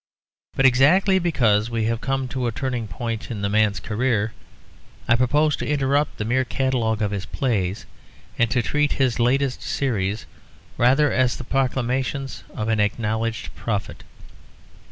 But 0.55 0.65
exactly 0.65 1.19
because 1.19 1.69
we 1.69 1.83
have 1.85 2.01
come 2.01 2.27
to 2.29 2.47
a 2.47 2.51
turning 2.51 2.87
point 2.87 3.29
in 3.29 3.43
the 3.43 3.49
man's 3.49 3.79
career 3.79 4.33
I 5.07 5.15
propose 5.15 5.55
to 5.57 5.67
interrupt 5.69 6.17
the 6.17 6.25
mere 6.25 6.43
catalogue 6.43 7.03
of 7.03 7.11
his 7.11 7.27
plays 7.27 7.85
and 8.39 8.49
to 8.49 8.63
treat 8.63 8.93
his 8.93 9.19
latest 9.19 9.61
series 9.61 10.25
rather 10.75 11.11
as 11.11 11.37
the 11.37 11.43
proclamations 11.43 12.43
of 12.55 12.67
an 12.67 12.79
acknowledged 12.79 13.53
prophet. 13.53 14.03